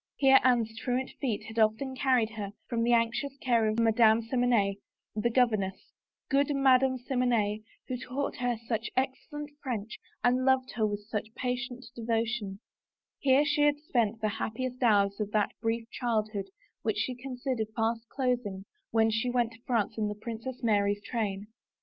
Here 0.15 0.39
Anne's 0.43 0.75
truant 0.79 1.11
feet 1.21 1.43
had 1.43 1.59
often 1.59 1.95
carried 1.95 2.31
her 2.31 2.53
from 2.67 2.81
the 2.81 2.91
anxious 2.93 3.37
care 3.39 3.67
of 3.67 3.77
Madame 3.77 4.23
Simonette, 4.23 4.77
the 5.15 5.29
governess— 5.29 5.91
good 6.31 6.55
Madame 6.55 6.97
Simonette, 6.97 7.61
who 7.87 7.97
taught 7.97 8.37
her 8.37 8.57
such 8.67 8.89
excel 8.97 9.41
lent 9.41 9.51
French 9.61 9.99
and 10.23 10.43
loved 10.43 10.71
her 10.71 10.87
with 10.87 11.07
sucfi 11.07 11.35
patient 11.35 11.85
devotion— 11.95 12.61
here 13.19 13.45
she 13.45 13.61
had 13.61 13.77
spent 13.77 14.21
the 14.21 14.29
happiest 14.41 14.81
hours 14.81 15.19
of 15.19 15.29
that 15.33 15.51
brief 15.61 15.87
child 15.91 16.31
hood 16.33 16.47
which 16.81 16.97
she 16.97 17.13
considered 17.13 17.67
fast 17.75 18.09
closing 18.09 18.65
when 18.89 19.11
she 19.11 19.29
went 19.29 19.51
to 19.51 19.61
France 19.67 19.99
in 19.99 20.07
the 20.07 20.15
Princess 20.15 20.63
Mary's 20.63 21.03
train. 21.03 21.45